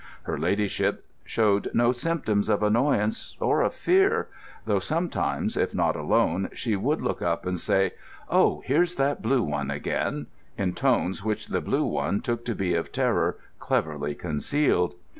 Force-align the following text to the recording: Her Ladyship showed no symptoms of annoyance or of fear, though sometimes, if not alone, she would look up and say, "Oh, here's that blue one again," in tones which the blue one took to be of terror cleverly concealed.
Her 0.23 0.35
Ladyship 0.39 1.05
showed 1.25 1.69
no 1.75 1.91
symptoms 1.91 2.49
of 2.49 2.63
annoyance 2.63 3.37
or 3.39 3.61
of 3.61 3.75
fear, 3.75 4.29
though 4.65 4.79
sometimes, 4.79 5.55
if 5.55 5.75
not 5.75 5.95
alone, 5.95 6.49
she 6.53 6.75
would 6.75 7.03
look 7.03 7.21
up 7.21 7.45
and 7.45 7.59
say, 7.59 7.91
"Oh, 8.27 8.63
here's 8.65 8.95
that 8.95 9.21
blue 9.21 9.43
one 9.43 9.69
again," 9.69 10.25
in 10.57 10.73
tones 10.73 11.23
which 11.23 11.45
the 11.49 11.61
blue 11.61 11.85
one 11.85 12.19
took 12.19 12.43
to 12.45 12.55
be 12.55 12.73
of 12.73 12.91
terror 12.91 13.37
cleverly 13.59 14.15
concealed. 14.15 14.95